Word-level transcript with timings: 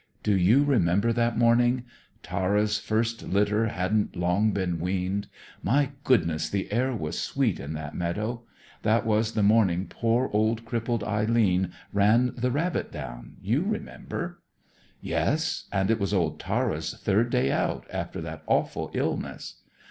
Do 0.23 0.35
you 0.35 0.63
remember 0.63 1.13
that 1.13 1.37
morning? 1.37 1.83
Tara's 2.23 2.79
first 2.79 3.21
litter 3.21 3.67
hadn't 3.67 4.15
long 4.15 4.49
been 4.49 4.79
weaned. 4.79 5.27
My 5.61 5.91
goodness, 6.03 6.49
the 6.49 6.71
air 6.71 6.95
was 6.95 7.19
sweet 7.21 7.59
in 7.59 7.73
that 7.73 7.93
meadow! 7.93 8.41
That 8.81 9.05
was 9.05 9.33
the 9.33 9.43
morning 9.43 9.85
poor 9.87 10.27
old 10.33 10.65
crippled 10.65 11.03
Eileen 11.03 11.71
ran 11.93 12.33
the 12.35 12.49
rabbit 12.49 12.91
down, 12.91 13.35
you 13.43 13.61
remember." 13.61 14.41
"Yes, 15.01 15.67
and 15.71 15.91
it 15.91 15.99
was 15.99 16.15
old 16.15 16.39
Tara's 16.39 16.95
third 16.95 17.29
day 17.29 17.51
out, 17.51 17.85
after 17.93 18.21
that 18.21 18.41
awful 18.47 18.89
illness. 18.95 19.61